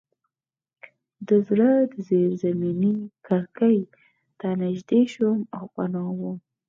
[1.27, 1.35] زه
[1.91, 2.95] د زیرزمینۍ
[3.27, 3.77] کړکۍ
[4.39, 6.37] ته نږدې شوم او پناه وم